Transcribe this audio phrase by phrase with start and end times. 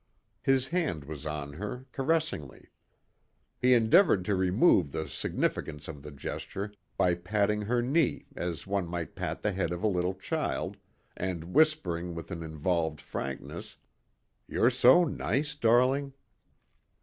[0.41, 2.71] His hand was on her, caressingly.
[3.59, 8.87] He endeavored to remove the significance of the gesture by patting her knee as one
[8.87, 10.77] might pat the head of a little child,
[11.15, 13.77] and whispering with an involved frankness:
[14.47, 16.13] "You're so nice, darling."